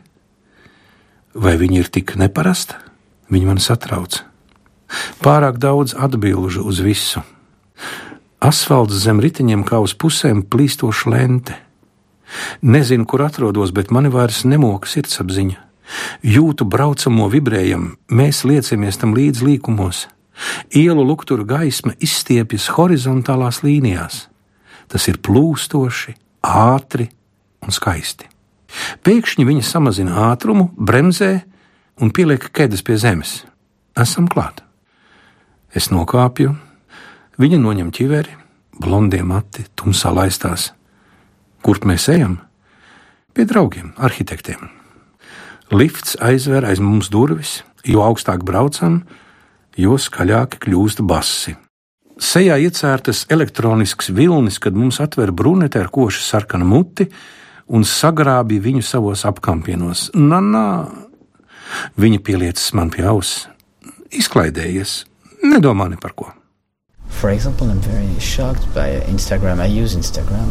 Vai 1.36 1.58
viņa 1.60 1.82
ir 1.82 1.92
tik 1.92 2.16
neparasta? 2.20 2.85
Viņa 3.32 3.50
man 3.50 3.62
satrauc. 3.62 4.22
Pārāk 5.24 5.58
daudz 5.62 5.96
atbildžu 5.98 6.66
uz 6.68 6.82
visu. 6.86 7.24
Asfalts 8.44 8.98
zem 9.02 9.22
riteņiem 9.24 9.64
kā 9.66 9.80
uz 9.82 9.96
pusēm 9.98 10.44
plīstoša 10.46 11.10
lente. 11.10 11.56
Nezinu, 12.62 13.06
kur 13.10 13.24
atrodos, 13.26 13.72
bet 13.74 13.92
mani 13.94 14.12
vairs 14.14 14.44
nemoka 14.46 14.90
sirdsapziņa. 14.90 15.62
Jūtu 16.26 16.66
braucamo 16.66 17.28
vibrējumu, 17.30 17.96
mēs 18.10 18.44
liecamies 18.46 18.98
tam 19.02 19.14
līdz 19.18 19.44
līkumos. 19.46 20.06
Ielu 20.76 21.04
lukturu 21.06 21.46
gaisma 21.48 21.94
izstiepjas 22.04 22.68
horizontālās 22.76 23.62
līnijās. 23.64 24.26
Tas 24.92 25.08
ir 25.10 25.22
plūstoši, 25.24 26.16
ātri 26.46 27.08
un 27.66 27.74
skaisti. 27.74 28.28
Pēkšņi 29.06 29.46
viņa 29.48 29.64
samazina 29.66 30.26
ātrumu, 30.32 30.70
bremzē 30.76 31.46
un 32.02 32.12
pieliek 32.12 32.50
ķēdes 32.52 32.84
pie 32.86 32.98
zemes. 33.00 33.44
Esam 33.96 34.28
klāt. 34.32 34.62
Es 35.76 35.90
nokāpju, 35.92 36.56
viņa 37.40 37.60
noņem 37.60 37.92
ķiveri, 37.96 38.36
blondie 38.80 39.24
mati, 39.24 39.66
tumsā 39.76 40.12
laistās. 40.16 40.72
Kurp 41.66 41.88
mēs 41.88 42.08
ejam? 42.12 42.40
Pie 43.36 43.48
draugiem, 43.48 43.94
arhitektiem. 43.98 44.70
Lifts 45.74 46.16
aizver 46.22 46.68
aiz 46.68 46.80
mums 46.80 47.10
durvis, 47.12 47.64
jo 47.84 48.04
augstāk 48.06 48.44
braucam, 48.46 49.02
jo 49.76 49.98
skaļāki 50.00 50.62
kļūst 50.68 51.02
basi. 51.08 51.56
Sejā 52.16 52.56
iecērtas 52.64 53.26
elektronisks 53.34 54.14
vilnis, 54.16 54.60
kad 54.64 54.78
mums 54.78 55.02
atver 55.04 55.34
brunete 55.36 55.82
ar 55.82 55.90
košu 55.92 56.22
sarkanu 56.24 56.68
muti, 56.70 57.10
un 57.68 57.84
sagrābīja 57.84 58.64
viņu 58.70 58.84
savos 58.86 59.26
apkampienos. 59.28 60.12
Nā, 60.16 60.40
nā, 60.40 60.66
viņa 62.00 62.22
pieliecis 62.26 62.74
man 62.78 62.92
pie 62.94 63.06
auss, 63.10 63.46
izklaidējies, 64.14 65.04
nedomā 65.44 65.90
ne 65.92 66.00
par 66.02 66.16
ko. 66.18 66.32
Example, 67.26 67.68
Instagram. 69.10 69.62
Instagram. 69.62 70.50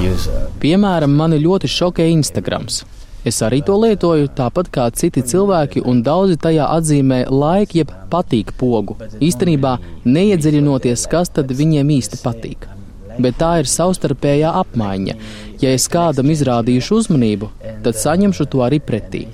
Use, 0.00 0.30
uh... 0.30 0.46
Piemēram, 0.62 1.12
mani 1.14 1.40
ļoti 1.42 1.70
šokē 1.70 2.06
Instagrams. 2.14 2.84
Es 3.26 3.40
arī 3.42 3.58
to 3.66 3.74
lietoju, 3.82 4.30
tāpat 4.38 4.70
kā 4.70 4.86
citi 4.94 5.24
cilvēki, 5.26 5.82
un 5.82 6.04
daudzi 6.06 6.38
tajā 6.38 6.68
atzīmē 6.78 7.24
laika, 7.30 7.80
jeb 7.82 7.90
patīk 8.10 8.54
pogu. 8.58 8.96
Īstenībā 9.18 9.76
neiedziļinoties, 10.06 11.08
kas 11.10 11.34
tad 11.34 11.50
viņiem 11.50 11.90
īsti 11.98 12.22
patīk 12.22 12.70
bet 13.22 13.38
tā 13.40 13.52
ir 13.62 13.70
savstarpējā 13.70 14.52
apmaiņa. 14.62 15.16
Ja 15.62 15.72
es 15.72 15.88
kādam 15.92 16.30
izrādīšu 16.32 17.00
uzmanību, 17.00 17.50
tad 17.84 17.98
saņemšu 17.98 18.48
to 18.52 18.62
arī 18.66 18.80
pretī. 18.84 19.26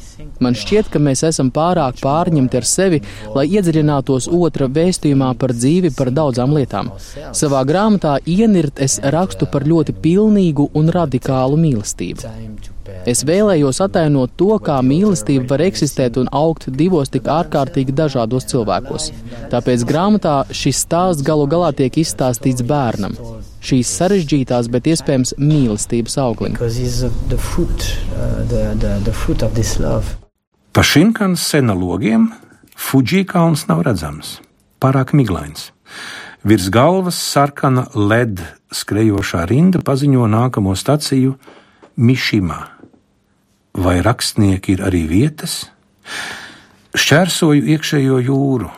Man 0.43 0.57
šķiet, 0.59 0.91
ka 0.93 1.01
mēs 1.03 1.25
esam 1.29 1.53
pārāk 1.55 2.01
pārņemti 2.03 2.59
ar 2.59 2.67
sevi, 2.69 3.03
lai 3.37 3.47
iedziļinātos 3.53 4.29
otra 4.33 4.69
vēstījumā 4.73 5.33
par 5.39 5.55
dzīvi, 5.57 5.93
par 5.97 6.13
daudzām 6.15 6.55
lietām. 6.57 6.93
Savā 7.37 7.63
grāmatā 7.69 8.19
ienirt 8.27 8.83
es 8.83 8.99
rakstu 9.15 9.49
par 9.53 9.67
ļoti 9.69 9.97
pilnīgu 10.03 10.71
un 10.79 10.93
radikālu 10.95 11.59
mīlestību. 11.63 12.71
Es 13.09 13.23
vēlējos 13.27 13.81
attēlot 13.83 14.35
to, 14.39 14.57
kā 14.63 14.79
mīlestība 14.85 15.47
var 15.55 15.65
eksistēt 15.69 16.19
un 16.21 16.29
augt 16.35 16.69
divos 16.79 17.11
tik 17.15 17.31
ārkārtīgi 17.31 17.95
dažādos 17.99 18.47
cilvēkos. 18.53 19.11
Tāpēc 19.55 19.87
grāmatā 19.89 20.37
šis 20.51 20.85
stāsts 20.87 21.27
galu 21.27 21.49
galā 21.51 21.73
tiek 21.79 22.03
izstāstīts 22.03 22.67
bērnam 22.67 23.17
šīs 23.63 23.93
sarežģītās, 23.99 24.71
bet 24.73 24.91
iespējams 24.91 25.37
mīlestības 25.39 26.19
auglim. 26.23 26.59
Pa 30.73 30.83
Šinkanas 30.83 31.45
sena 31.45 31.75
logiem 31.75 32.31
Fuji 32.77 33.27
kalns 33.29 33.67
nav 33.69 33.83
redzams, 33.87 34.41
pārāk 34.81 35.13
miglains. 35.15 35.71
Virs 36.43 36.71
galvas 36.73 37.19
sarkana 37.21 37.85
led 37.95 38.41
skrejošā 38.73 39.45
rinda 39.47 39.83
paziņo 39.85 40.27
nākamo 40.33 40.75
staciju 40.75 41.37
Mišimā. 42.01 42.61
Vai 43.79 44.01
rakstnieki 44.03 44.75
ir 44.75 44.83
arī 44.89 45.05
vietas? 45.09 45.67
Šķērsoju 46.97 47.69
iekšējo 47.77 48.19
jūru, 48.27 48.73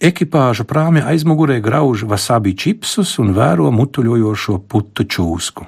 Ekipāža 0.00 0.64
prāmja 0.68 1.08
aizmugurē 1.08 1.60
grauž 1.64 2.04
wasabi 2.08 2.54
čipsus 2.56 3.16
un 3.22 3.32
vēro 3.36 3.70
mutuļojošo 3.74 4.60
putu 4.68 5.06
čūsku. 5.08 5.66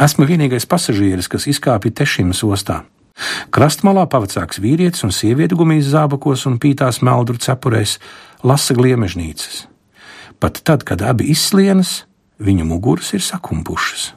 Esmu 0.00 0.24
vienīgais 0.28 0.64
pasažieris, 0.68 1.28
kas 1.28 1.48
izkāpa 1.50 1.92
Tešimas 1.92 2.40
ostā. 2.44 2.82
Krastmalā 3.54 4.04
pavacāks 4.10 4.60
vīrietis 4.62 5.04
un 5.06 5.14
sieviete 5.14 5.56
gumijas 5.58 5.90
zābakos 5.94 6.46
un 6.50 6.58
pītās 6.62 7.00
meldru 7.02 7.38
cepurēs 7.42 7.96
lasa 8.46 8.76
gliemežnīcas. 8.78 9.66
Pat 10.38 10.60
tad, 10.62 10.84
kad 10.86 11.02
abi 11.02 11.32
izslienas, 11.32 12.04
viņu 12.38 12.68
muguras 12.68 13.10
ir 13.16 13.24
sakumpušas. 13.24 14.12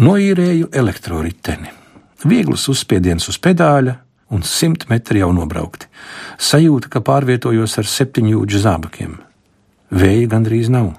Noīrēju 0.00 0.68
elektroriteni. 0.76 1.72
Viegls 2.24 2.66
uzspiediens 2.68 3.26
uz 3.32 3.40
pedāļa, 3.40 3.96
un 4.30 4.44
simt 4.46 4.86
metri 4.90 5.22
jau 5.22 5.32
nobraukti. 5.34 5.88
Sajūta, 6.38 6.90
ka 6.92 7.02
pārvietojos 7.04 7.76
ar 7.80 7.88
septiņjūdžu 7.90 8.60
zābakiem. 8.62 9.16
Vēja 9.90 10.28
gandrīz 10.30 10.70
nav. 10.70 10.92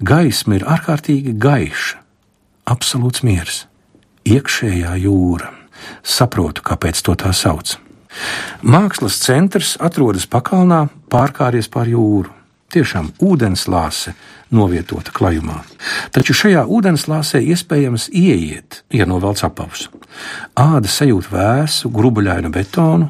Gaisma 0.00 0.56
ir 0.58 0.64
ārkārtīgi 0.66 1.34
gaiša, 1.38 2.00
absolūts 2.70 3.22
miers, 3.26 3.66
iekšējā 4.34 4.94
jūra. 5.04 5.52
Saprotu, 6.02 6.64
kāpēc 6.64 7.00
to 7.04 7.14
tā 7.18 7.32
sauc. 7.36 7.76
Mākslas 8.62 9.18
centrs 9.22 9.76
atrodas 9.80 10.26
pakalnā, 10.30 10.86
pārkāries 11.12 11.70
pār 11.70 11.90
jūru. 11.92 12.32
Tiešām 12.68 13.14
ūdenslāse 13.24 14.12
novietota 14.52 15.12
klajumā. 15.14 15.62
Taču 16.12 16.34
šajā 16.36 16.66
ūdenslāsē 16.68 17.40
iespējams 17.54 18.10
ieiet, 18.12 18.82
ja 18.92 19.06
novelc 19.08 19.40
apavus. 19.46 19.86
Āda 20.52 20.90
sajūt 20.92 21.30
vēsu, 21.32 21.88
grubuļainu 21.94 22.52
betonu, 22.52 23.08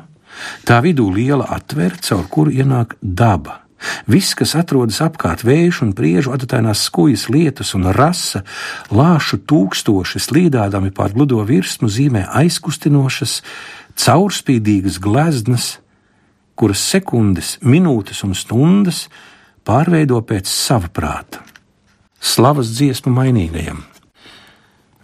tā 0.68 0.78
vidū 0.84 1.08
liela 1.10 1.48
atvere, 1.56 1.98
caur 2.06 2.28
kuru 2.30 2.54
ienāk 2.54 2.94
daba, 3.02 3.64
Viss, 4.10 4.34
kas 4.34 4.56
atrodas 4.58 4.98
apkārt 5.04 5.44
vējš 5.46 5.82
un 5.86 5.92
priežu 5.96 6.32
adatainās 6.34 6.82
skujas 6.88 7.28
lietus 7.30 7.74
un 7.78 7.90
rasa, 7.94 8.42
lāšu 8.90 9.40
tūkstoši 9.48 10.22
slīdādami 10.22 10.90
pār 10.94 11.14
gludo 11.14 11.42
virsmu 11.46 11.90
zīmē 11.92 12.24
aizkustinošas, 12.40 13.38
caurspīdīgas 13.98 14.98
gleznas, 15.02 15.76
kuras 16.58 16.82
sekundes, 16.82 17.56
minūtes 17.62 18.24
un 18.26 18.34
stundas 18.34 19.06
pārveido 19.66 20.18
pēc 20.26 20.50
sava 20.50 20.90
prāta. 20.90 21.44
Slavas 22.18 22.72
dziesmu 22.74 23.12
mainīgajam. 23.14 23.84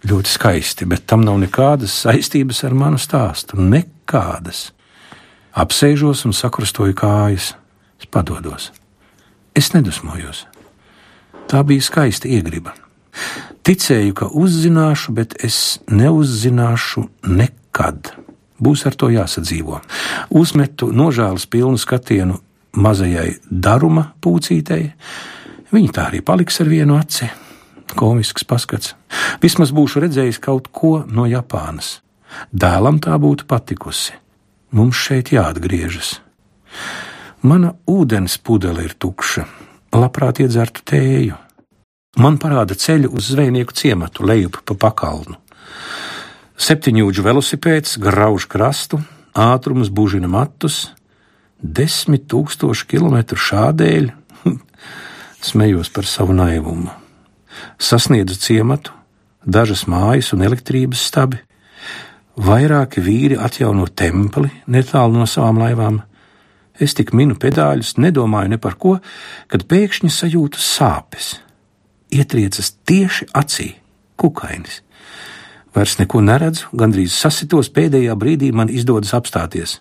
Ļoti 0.05 0.29
skaisti, 0.29 0.85
bet 0.85 1.05
tam 1.09 1.23
nav 1.25 1.39
nekādas 1.41 1.93
saistības 2.03 2.59
ar 2.67 2.75
manu 2.77 2.99
stāstu. 3.01 3.57
Nekādas. 3.57 4.67
Apsēžos 5.55 6.25
un 6.27 6.35
sakrustoju 6.35 6.93
kājas 6.99 7.53
Es 8.05 8.11
padodos. 8.11 8.71
Es 9.55 9.73
nedusmojos. 9.73 10.45
Tā 11.49 11.63
bija 11.65 11.81
skaista 11.81 12.29
iegriba. 12.29 12.75
Ticēju, 13.65 14.13
ka 14.13 14.27
uzzināšu, 14.29 15.13
bet 15.17 15.33
es 15.41 15.79
neuzzināšu 15.89 17.07
nekad. 17.25 18.11
Būs 18.61 18.85
ar 18.85 18.93
to 18.93 19.09
jāsadzīvo. 19.09 19.79
Uzmetu 20.29 20.91
nožēlas 20.93 21.47
pilnu 21.49 21.81
skatienu 21.81 22.37
mazajai 22.77 23.39
daruma 23.49 24.11
pūcītei. 24.21 24.91
Viņa 25.73 25.95
tā 25.97 26.05
arī 26.11 26.21
paliks 26.21 26.61
ar 26.61 26.69
vienu 26.69 26.99
aci. 26.99 27.31
Komisks 27.97 28.45
paskats. 28.45 28.93
Vismaz 29.41 29.73
būšu 29.73 30.03
redzējis 30.05 30.41
kaut 30.45 30.69
ko 30.69 30.99
no 31.07 31.25
Japānas. 31.25 32.03
Dēlam 32.53 33.01
tā 33.01 33.17
būtu 33.17 33.49
patikusi. 33.49 34.13
Mums 34.75 35.01
šeit 35.07 35.33
jāatgriežas. 35.33 36.19
Mana 37.45 37.75
ūdens 37.85 38.39
pudele 38.41 38.87
ir 38.87 38.95
tukša, 38.97 39.43
labprāt 39.93 40.39
iedzertu 40.41 40.81
tēju. 40.89 41.35
Man 42.17 42.39
parāda 42.41 42.73
ceļu 42.79 43.11
uz 43.19 43.27
zvejnieku 43.35 43.75
ciematu, 43.75 44.23
lejup 44.25 44.63
pa 44.65 44.73
pakalnu. 44.85 45.35
Septiņūģu 46.57 47.25
velosipēds 47.27 47.99
grauž 48.01 48.47
krastu, 48.49 48.97
ātrums 49.37 49.91
bužina 49.93 50.31
matus, 50.31 50.87
desmit 51.61 52.25
tūkstoši 52.31 52.87
kilometru 52.95 53.37
šādēļ. 53.37 54.09
Smejos 55.51 55.93
par 55.93 56.09
savu 56.09 56.33
naivumu. 56.33 56.89
Sasniedzu 57.77 58.39
ciematu, 58.41 58.95
dažas 59.45 59.85
mājas 59.91 60.31
un 60.33 60.47
elektrības 60.47 61.05
stabi. 61.11 61.43
Vairāki 62.41 63.05
vīri 63.05 63.37
atjauno 63.37 63.85
templi 63.85 64.49
netālu 64.65 65.19
no 65.19 65.29
savām 65.29 65.61
laivām 65.61 66.01
Es 66.81 66.95
tik 66.97 67.13
minu 67.15 67.37
pedāļus, 67.39 67.95
nedomāju 68.01 68.51
ne 68.51 68.59
par 68.59 68.75
ko, 68.79 68.97
kad 69.51 69.63
pēkšņi 69.69 70.11
sajūtu 70.11 70.59
sāpes. 70.59 71.37
Ietriecas 72.11 72.73
tieši 72.87 73.29
acī, 73.35 73.69
kukainis. 74.19 74.81
Vairs 75.75 75.97
neko 75.99 76.21
neredzu, 76.23 76.69
gandrīz 76.75 77.15
sasitos 77.15 77.71
pēdējā 77.75 78.15
brīdī 78.19 78.51
man 78.55 78.71
izdodas 78.71 79.15
apstāties. 79.15 79.79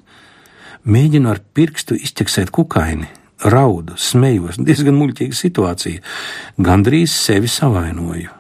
Mēģinu 0.85 1.31
ar 1.31 1.41
pirkstu 1.55 1.97
izķeksēt 1.97 2.51
kukaini, 2.55 3.07
raudu, 3.45 3.95
smējos, 3.99 4.59
diezgan 4.59 4.99
muļķīga 4.99 5.39
situācija, 5.39 6.03
gandrīz 6.59 7.15
sevi 7.15 7.51
savainoju. 7.51 8.33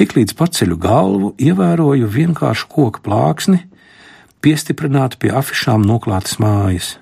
Tiklīdz 0.00 0.34
paceļu 0.38 0.78
galvu, 0.80 1.34
ievēroju 1.38 2.08
vienkāršu 2.10 2.70
koku 2.72 3.04
plāksni, 3.04 3.62
piestiprinātu 4.42 5.20
pie 5.20 5.30
afišām 5.36 5.84
noklātas 5.86 6.40
mājas. 6.42 6.96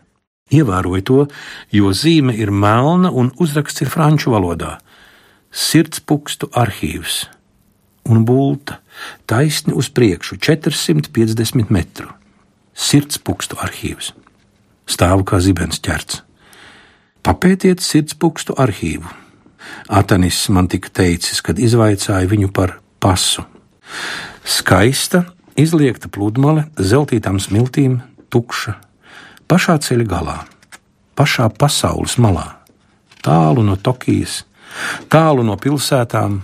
Ievēroju 0.50 1.05
to, 1.05 1.25
jo 1.71 1.93
zīme 1.93 2.35
ir 2.37 2.50
melna 2.50 3.11
un 3.11 3.33
uzraksts 3.38 3.85
ir 3.85 3.90
franču 3.93 4.33
valodā- 4.33 4.78
sirdspukstu 5.69 6.49
arhīvs 6.52 7.26
un 8.09 8.25
bulta 8.25 8.81
taisni 9.26 9.75
uz 9.76 9.90
priekšu 9.93 10.38
450 10.40 11.71
metru. 11.71 12.09
Sirdspukstu 12.75 13.59
arhīvs. 13.61 14.12
Stāvu 14.88 15.25
kā 15.28 15.40
zibens 15.45 15.81
ķerts. 15.85 16.23
Papētiet 17.23 17.83
sirdspukstu 17.85 18.57
arhīvu. 18.57 19.09
Atanis 19.88 20.49
man 20.49 20.68
tika 20.68 20.88
teicis, 20.88 21.42
kad 21.44 21.59
izvaicāja 21.59 22.29
viņu 22.31 22.53
par 22.55 22.79
pasu. 23.01 23.44
Skaista, 24.44 25.27
izliekta 25.59 26.09
pludmale, 26.09 26.68
zeltītām 26.79 27.40
smiltīm, 27.42 28.01
tukša 28.31 28.79
pašā 29.49 29.79
ceļa 29.83 30.07
galā, 30.09 30.39
pašā 31.19 31.49
pasaules 31.59 32.19
malā, 32.21 32.47
tālu 33.25 33.65
no 33.67 33.77
Tokijas, 33.77 34.43
tālu 35.11 35.45
no 35.47 35.57
pilsētām, 35.61 36.43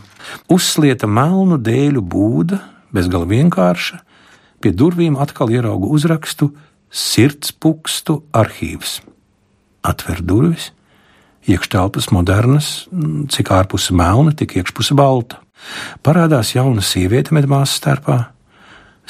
uzslieta 0.50 1.06
melnu 1.06 1.60
dēļu 1.60 2.02
būda, 2.02 2.60
bezgala 2.94 3.28
vienkārša, 3.30 4.00
pie 4.64 4.72
durvīm 4.72 5.18
atkal 5.20 5.52
ieraugu 5.52 5.90
uzrakstu 5.92 6.54
Sirdspukstu 6.94 8.20
arhīvs. 8.38 9.00
Atver 9.84 10.20
durvis, 10.22 10.70
iekštelpas 11.50 12.12
modernas, 12.14 12.68
cik 13.34 13.50
ārpuse 13.52 13.92
melna, 13.96 14.32
tik 14.32 14.54
iekšpuse 14.60 14.94
balta. 14.96 15.42
Parādās 16.06 16.54
jauna 16.54 16.84
sieviete 16.84 17.34
medmāsas 17.34 17.80
starpā. 17.80 18.18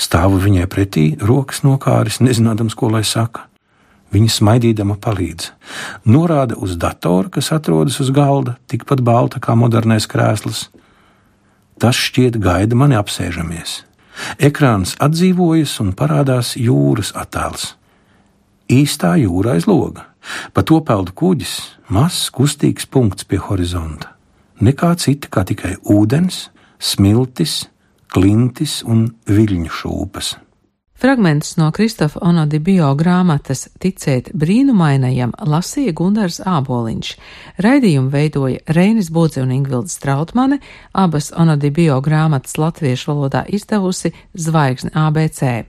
Stāvu 0.00 0.40
viņai 0.42 0.64
pretī, 0.70 1.04
rokas 1.20 1.60
nokāris, 1.62 2.22
nezinādams, 2.24 2.74
ko 2.74 2.88
lai 2.90 3.04
saka. 3.06 3.46
Viņa 4.14 4.30
smaidīdama 4.30 4.94
palīdz. 5.02 5.48
Norāda 6.06 6.54
uz 6.62 6.76
datoru, 6.78 7.32
kas 7.34 7.50
atrodas 7.54 7.98
uz 8.02 8.12
galda, 8.14 8.54
tikpat 8.70 9.02
balta 9.02 9.40
kā 9.42 9.56
modernais 9.58 10.06
krēsls. 10.10 10.68
Tas 11.82 11.98
šķiet 11.98 12.38
gaida 12.38 12.78
mani 12.78 12.94
apsēžamies. 12.94 13.80
Ekrāns 14.38 14.94
atdzīvojas 15.02 15.74
un 15.82 15.90
parādās 15.98 16.54
jūras 16.54 17.10
attēls. 17.18 17.72
Īstā 18.70 19.16
jūra 19.20 19.58
aiz 19.58 19.66
loga, 19.68 20.06
pa 20.54 20.62
to 20.62 20.78
peld 20.86 21.10
kuģis, 21.18 21.56
mazs 21.90 22.30
kustīgs 22.32 22.86
punkts 22.86 23.26
pie 23.28 23.42
horizonta. 23.42 24.14
Nekā 24.62 24.94
cita 25.02 25.28
kā 25.28 25.42
tikai 25.44 25.74
ūdens, 25.90 26.48
smiltis, 26.78 27.64
klintis 28.14 28.80
un 28.86 29.08
viļņu 29.26 29.74
šūpas. 29.82 30.34
Fragmentus 30.94 31.56
no 31.56 31.72
Kristofa 31.74 32.20
Onodibio 32.22 32.92
grāmatas 32.94 33.66
Ticēt 33.82 34.28
brīnumainajam 34.30 35.32
lasīja 35.42 35.92
Gundars 35.98 36.38
Āboliņš. 36.38 37.10
Raidījumu 37.66 38.12
veidoja 38.12 38.62
Reinis 38.76 39.10
Budze 39.10 39.42
un 39.42 39.50
Ingvilds 39.50 39.96
Strautmane, 39.98 40.60
abas 40.92 41.32
Onodibio 41.36 41.98
grāmatas 42.00 42.54
latviešu 42.62 43.10
valodā 43.10 43.42
izdevusi 43.50 44.12
Zvaigzne 44.34 44.94
ABC. 44.94 45.66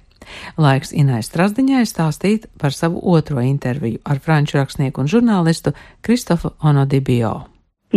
Laiks 0.62 0.94
Inai 0.94 1.24
Strasdiņai 1.26 1.84
stāstīt 1.90 2.46
par 2.62 2.78
savu 2.78 3.02
otro 3.18 3.42
interviju 3.42 4.04
ar 4.06 4.22
franču 4.22 4.60
rakstnieku 4.62 5.02
un 5.02 5.10
žurnālistu 5.10 5.74
Kristofu 6.06 6.54
Onodibio. 6.62 7.34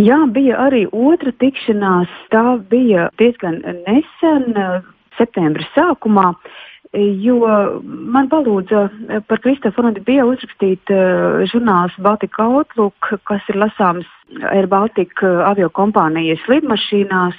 Jā, 0.01 0.19
bija 0.33 0.57
arī 0.64 0.87
otra 0.93 1.33
tikšanās. 1.43 2.09
Tā 2.33 2.57
bija 2.73 3.11
diezgan 3.21 3.61
nesen, 3.85 4.57
septembra 5.19 5.67
sākumā 5.75 6.33
jo 6.96 7.38
man 7.85 8.29
palūdza 8.33 8.87
par 9.29 9.40
Kristofu 9.44 9.83
Ronaldu 9.83 10.05
bija 10.07 10.24
uzrakstīt 10.24 10.88
uh, 10.92 11.44
žurnāls 11.51 11.96
Baltika 12.01 12.46
Outlook, 12.48 13.11
kas 13.29 13.44
ir 13.53 13.59
lasāms 13.61 14.09
Air 14.53 14.68
Baltica 14.68 15.44
avio 15.48 15.68
kompānijas 15.68 16.40
lidmašīnās, 16.48 17.37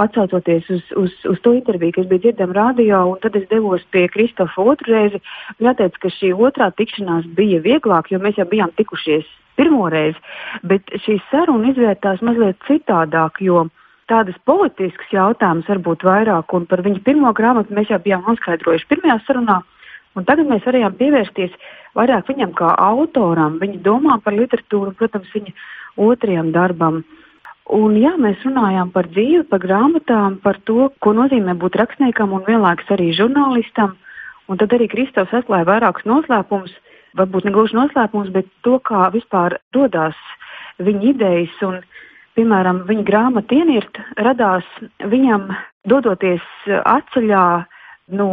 atsaucoties 0.00 0.68
uz, 0.72 0.84
uz, 0.96 1.16
uz 1.28 1.40
to 1.44 1.52
interviju, 1.56 1.96
kas 1.98 2.08
bija 2.08 2.26
dzirdama 2.26 2.56
radio, 2.56 3.02
un 3.12 3.20
tad 3.20 3.36
es 3.36 3.48
devos 3.50 3.84
pie 3.92 4.06
Kristofa 4.12 4.64
otru 4.64 4.92
reizi. 4.92 5.20
Jāteic, 5.60 5.98
ka 6.00 6.12
šī 6.12 6.32
otrā 6.36 6.70
tikšanās 6.76 7.28
bija 7.36 7.60
vieglāk, 7.64 8.12
jo 8.12 8.20
mēs 8.20 8.40
jau 8.40 8.48
bijām 8.48 8.72
tikušies 8.76 9.28
pirmo 9.56 9.88
reizi, 9.92 10.16
bet 10.64 10.88
šī 11.04 11.18
saruna 11.28 11.72
izvērtās 11.72 12.24
mazliet 12.24 12.56
citādāk, 12.64 13.42
jo 13.44 13.66
uh, 13.66 13.81
tādas 14.12 14.36
politiskas 14.48 15.12
jautājumas 15.14 15.68
varbūt 15.72 16.04
vairāk, 16.04 16.52
un 16.56 16.66
par 16.68 16.84
viņu 16.84 17.00
pirmo 17.06 17.32
grāmatu 17.36 17.74
mēs 17.76 17.92
jau 17.92 18.00
bijām 18.02 18.26
noskaidrojuši 18.28 18.88
pirmajā 18.90 19.18
sarunā, 19.26 19.62
un 20.16 20.28
tagad 20.28 20.50
mēs 20.50 20.66
varējām 20.68 20.98
pievērsties 21.00 21.56
vairāk 21.96 22.28
viņam 22.28 22.52
kā 22.58 22.74
autoram, 22.90 23.58
viņa 23.62 23.80
domām 23.86 24.20
par 24.24 24.36
literatūru, 24.36 24.94
protams, 24.98 25.32
viņa 25.34 25.56
otrajam 26.00 26.52
darbam. 26.52 27.02
Un 27.72 27.94
jā, 27.96 28.12
mēs 28.20 28.42
runājām 28.44 28.90
par 28.92 29.08
dzīvi, 29.14 29.44
par 29.48 29.62
grāmatām, 29.62 30.38
par 30.44 30.58
to, 30.68 30.90
ko 31.00 31.12
nozīmē 31.16 31.54
būt 31.60 31.78
rakstniekam 31.80 32.34
un 32.36 32.44
vienlaikus 32.48 32.90
arī 32.92 33.12
žurnālistam. 33.16 33.94
Un 34.50 34.58
tad 34.60 34.74
arī 34.74 34.88
Kristovs 34.90 35.32
atklāja 35.36 35.68
vairākus 35.68 36.04
noslēpumus, 36.08 36.74
varbūt 37.16 37.46
ne 37.46 37.52
gluži 37.54 37.78
noslēpumus, 37.78 38.32
bet 38.34 38.50
to, 38.66 38.80
kā 38.82 39.06
vispār 39.14 39.60
radās 39.76 40.18
viņa 40.82 41.12
idejas 41.14 41.62
un 41.64 41.78
Piemēram, 42.38 42.84
viņa 42.88 43.04
grāmata 43.04 43.54
ienirt 43.58 43.98
radās 44.16 44.64
viņam 45.04 45.50
dodoties 45.88 46.44
atceļā 46.68 47.44
no 48.16 48.28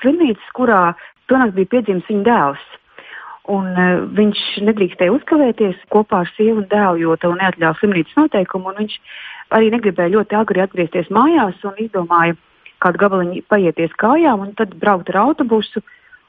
slimnīcas, 0.00 0.54
kurā 0.54 0.94
tonāk 1.30 1.54
bija 1.56 1.72
piedzimis 1.76 2.08
viņa 2.10 2.24
dēls. 2.28 2.64
un 3.52 3.66
uh, 3.76 4.04
viņš 4.16 4.40
nedrīkstēja 4.64 5.12
uzkavēties 5.12 5.82
kopā 5.92 6.22
ar 6.24 6.30
sievu 6.32 6.62
un 6.62 6.68
dēlu, 6.70 7.02
jo 7.02 7.16
to 7.20 7.34
neatļāva 7.36 7.76
slimnīcas 7.76 8.16
noteikumu, 8.16 8.72
viņš 8.78 8.94
arī 9.52 9.68
negribēja 9.74 10.14
ļoti 10.14 10.38
agri 10.38 10.62
atgriezties 10.64 11.10
mājās 11.12 11.58
un 11.68 11.76
izdomāja 11.82 12.38
kādu 12.80 13.00
gabaliņu 13.02 13.44
paieties 13.52 13.92
kājām 14.00 14.46
un 14.46 14.54
tad 14.56 14.72
braukt 14.80 15.12
ar 15.12 15.20
autobusu. 15.26 15.84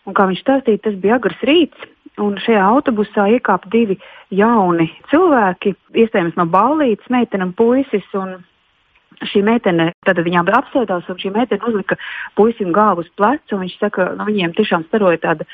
Un, 0.06 0.13
kā 0.13 0.28
viņš 0.30 0.41
stāstīja, 0.44 0.84
tas 0.86 0.98
bija 1.02 1.15
agrs 1.18 1.39
rīts, 1.48 1.88
un 2.21 2.36
šajā 2.41 2.63
autobusā 2.63 3.28
iekāpa 3.36 3.69
divi 3.73 3.97
jauni 4.34 4.88
cilvēki, 5.12 5.75
iespējams 6.04 6.38
no 6.39 6.47
ballītes, 6.49 7.10
meitene 7.13 7.49
un 7.49 7.56
puisis. 7.58 8.06
Un 8.17 8.38
šī 9.32 9.45
meitene, 9.47 9.91
tad 10.08 10.19
viņām 10.19 10.47
bija 10.47 10.60
apsēdās, 10.60 11.08
un 11.12 11.19
šī 11.21 11.32
meitene 11.36 11.63
uzlika 11.69 11.95
puisim 12.36 12.73
galvu 12.75 13.06
uz 13.06 13.12
pleca, 13.15 13.60
viņš 13.62 13.78
saka, 13.80 13.95
ka 13.95 14.08
nu, 14.19 14.28
viņiem 14.28 14.56
tiešām 14.58 14.84
staroja 14.89 15.21
tāda 15.23 15.47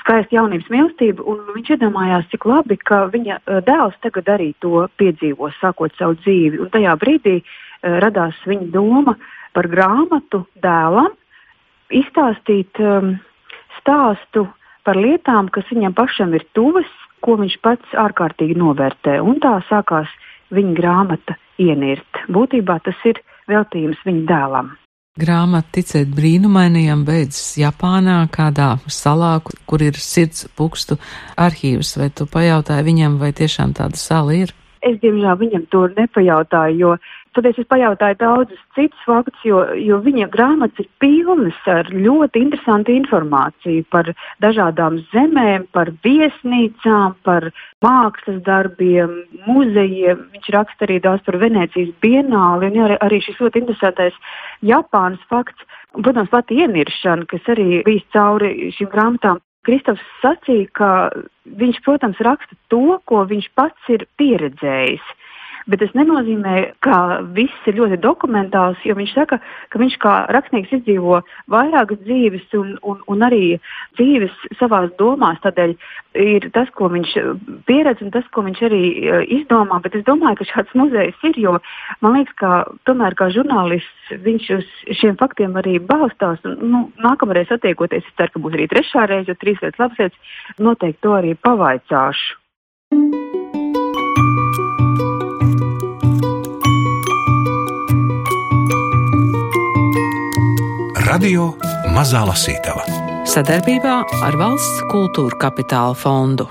skaista 0.00 0.34
jaunības 0.34 0.66
mīlestība, 0.72 1.22
un 1.22 1.44
viņš 1.54 1.70
iedomājās, 1.76 2.26
cik 2.32 2.48
labi, 2.50 2.78
ka 2.82 3.04
viņa 3.12 3.36
eh, 3.38 3.60
dēls 3.68 3.94
tagad 4.02 4.32
arī 4.34 4.48
to 4.64 4.88
piedzīvo, 4.98 5.52
sākot 5.60 5.94
savu 5.98 6.18
dzīvi. 6.24 6.58
Un 6.64 6.72
tajā 6.74 6.96
brīdī 6.98 7.36
uh, 7.38 7.46
radās 8.02 8.38
viņa 8.46 8.70
doma 8.74 9.16
par 9.54 9.68
grāmatu 9.72 10.42
dēlam, 10.62 11.14
izstāstīt 11.94 12.80
um, 12.82 13.14
stāstu 13.78 14.46
par 14.86 14.98
lietām, 15.00 15.50
kas 15.52 15.66
viņam 15.72 15.94
pašam 15.98 16.34
ir 16.38 16.46
tuvas, 16.56 16.88
ko 17.24 17.36
viņš 17.40 17.58
pats 17.64 17.98
ārkārtīgi 17.98 18.56
novērtē. 18.58 19.18
Un 19.24 19.40
tā 19.42 19.58
sākās 19.70 20.10
viņa 20.54 20.74
grāmata 20.78 21.36
Ienirt. 21.58 22.24
Būtībā 22.30 22.78
tas 22.84 22.98
ir 23.08 23.20
veltījums 23.50 24.02
viņa 24.06 24.26
dēlam. 24.30 24.74
Grāmata 25.16 25.78
Ticēt 25.78 26.10
brīnumainajam 26.12 27.06
beidzas 27.08 27.54
Japānā, 27.56 28.18
kādā 28.28 28.74
salā, 28.92 29.38
kur 29.64 29.80
ir 29.80 29.96
sirds 29.96 30.44
pukstu 30.58 30.98
arhīvs. 31.40 31.94
Vai 31.96 32.10
tu 32.12 32.26
pajautāji 32.28 32.84
viņam, 32.84 33.16
vai 33.22 33.32
tiešām 33.32 33.72
tāda 33.78 33.96
sala 33.96 34.36
ir? 34.36 34.52
Es, 34.84 34.98
diemžēl, 35.00 35.38
viņam 35.40 35.64
to 35.72 35.86
nepajautāju, 35.96 36.76
jo 36.82 36.90
Tad 37.36 37.44
es 37.50 37.58
pajautāju 37.68 38.16
daudzus 38.16 38.60
citus 38.72 39.00
faktus, 39.04 39.40
jo, 39.44 39.58
jo 39.76 39.98
viņa 40.00 40.30
grāmatas 40.32 40.80
ir 40.80 40.86
pilnas 41.02 41.58
ar 41.68 41.90
ļoti 41.92 42.40
interesantu 42.46 42.94
informāciju 42.96 43.84
par 43.92 44.08
dažādām 44.40 44.96
zemēm, 45.10 45.66
par 45.76 45.90
viesnīcām, 46.06 47.12
par 47.28 47.50
mākslas 47.84 48.38
darbiem, 48.46 49.18
muzejiem. 49.44 50.22
Viņš 50.32 50.48
raksta 50.56 50.88
arī 50.88 50.96
daudz 51.04 51.26
par 51.28 51.36
Venecijas 51.42 51.92
bienāli 52.00 52.72
un 52.72 52.80
arī, 52.86 52.96
arī 53.04 53.20
šis 53.26 53.44
ļoti 53.44 53.62
interesantais 53.66 54.16
Japānas 54.64 55.28
fakts. 55.28 55.68
Protams, 55.92 56.32
pati 56.32 56.62
ieniršana, 56.64 57.28
kas 57.28 57.52
arī 57.52 57.82
bijis 57.84 58.08
cauri 58.16 58.72
šīm 58.78 58.88
grāmatām. 58.96 59.44
Kristofs 59.68 60.08
sacīja, 60.24 60.72
ka 60.72 60.90
viņš, 61.60 61.84
protams, 61.84 62.24
raksta 62.24 62.56
to, 62.72 62.96
ko 63.04 63.28
viņš 63.28 63.52
pats 63.60 63.92
ir 63.92 64.08
pieredzējis 64.16 65.04
bet 65.70 65.82
tas 65.82 65.92
nenozīmē, 65.98 66.54
ka 66.84 67.22
viss 67.36 67.68
ir 67.68 67.78
ļoti 67.80 67.98
dokumentāls, 68.02 68.80
jo 68.86 68.94
viņš 68.98 69.14
saka, 69.16 69.38
ka 69.72 69.80
viņš 69.80 69.98
kā 70.02 70.14
rakstnieks 70.34 70.74
izdzīvo 70.78 71.20
vairākas 71.52 72.00
dzīves 72.04 72.46
un, 72.58 72.74
un, 72.86 73.00
un 73.10 73.26
arī 73.26 73.58
dzīves 73.98 74.34
savās 74.60 74.92
domās. 75.00 75.40
Tādēļ 75.44 75.74
ir 76.22 76.48
tas, 76.54 76.70
ko 76.78 76.90
viņš 76.92 77.14
pieredz 77.68 78.02
un 78.04 78.12
tas, 78.14 78.26
ko 78.34 78.46
viņš 78.46 78.62
arī 78.68 78.82
e, 78.86 79.20
izdomā. 79.40 79.80
Bet 79.84 79.98
es 79.98 80.06
domāju, 80.06 80.40
ka 80.40 80.48
šāds 80.52 80.76
muzejs 80.78 81.26
ir, 81.30 81.40
jo 81.42 81.56
man 82.04 82.18
liekas, 82.18 82.38
ka 82.40 82.52
tomēr 82.88 83.18
kā 83.18 83.30
žurnālists 83.34 84.14
viņš 84.26 84.50
uz 84.58 84.68
šiem 85.00 85.18
faktiem 85.20 85.58
arī 85.60 85.78
balstās. 85.82 86.42
Un, 86.46 86.58
nu, 86.72 86.84
nākamreiz 87.02 87.50
attiekoties, 87.54 88.06
es 88.06 88.18
ceru, 88.18 88.36
ka 88.36 88.44
būs 88.44 88.58
arī 88.58 88.68
trešā 88.72 89.08
reize, 89.10 89.32
jo 89.32 89.40
trīs 89.40 89.62
lietas 89.64 89.82
labs 89.82 90.02
lietas, 90.02 90.36
noteikti 90.62 91.02
to 91.06 91.16
arī 91.18 91.34
pavaicāšu. 91.46 93.35
Radio 101.16 101.46
Mazā 101.94 102.20
Lasītava 102.28 102.82
sadarbībā 103.32 103.94
ar 104.26 104.36
Valsts 104.36 104.82
kultūra 104.90 105.38
kapitāla 105.46 105.96
fondu. 105.96 106.44